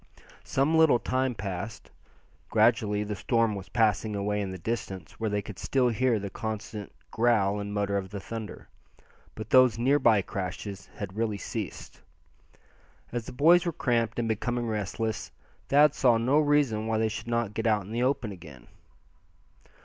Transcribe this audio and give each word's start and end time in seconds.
Some 0.43 0.79
little 0.79 0.97
time 0.97 1.35
passed. 1.35 1.91
Gradually 2.49 3.03
the 3.03 3.15
storm 3.15 3.53
was 3.53 3.69
passing 3.69 4.15
away 4.15 4.41
in 4.41 4.49
the 4.49 4.57
distance, 4.57 5.19
where 5.19 5.29
they 5.29 5.43
could 5.43 5.59
still 5.59 5.89
hear 5.89 6.17
the 6.17 6.31
constant 6.31 6.91
growl 7.11 7.59
and 7.59 7.71
mutter 7.71 7.97
of 7.97 8.09
the 8.09 8.19
thunder. 8.19 8.67
But 9.35 9.51
those 9.51 9.77
near 9.77 9.99
by 9.99 10.23
crashes 10.23 10.89
had 10.95 11.15
really 11.15 11.37
ceased. 11.37 12.01
As 13.11 13.27
the 13.27 13.31
boys 13.31 13.63
were 13.63 13.71
cramped, 13.71 14.17
and 14.17 14.27
becoming 14.27 14.65
restless, 14.65 15.31
Thad 15.67 15.93
saw 15.93 16.17
no 16.17 16.39
reason 16.39 16.87
why 16.87 16.97
they 16.97 17.07
should 17.07 17.27
not 17.27 17.53
get 17.53 17.67
out 17.67 17.83
in 17.85 17.91
the 17.91 18.01
open 18.01 18.31
again. 18.31 18.69